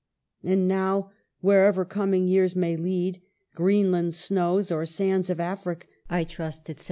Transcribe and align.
And 0.43 0.67
now, 0.67 1.11
wherever 1.41 1.85
coming 1.85 2.25
years 2.25 2.55
may 2.55 2.75
lead— 2.75 3.21
Greenland's 3.55 4.17
snows 4.17 4.71
or 4.71 4.83
sands 4.87 5.29
of 5.29 5.39
Afric— 5.39 5.87
I 6.09 6.23
trust, 6.23 6.71
etc. 6.71 6.79